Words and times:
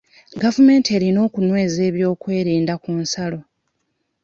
Gavumenti 0.41 0.89
erina 0.97 1.19
okunyweza 1.27 1.79
eby'okwerinda 1.89 2.73
ku 2.83 2.91
nsalo. 3.01 3.39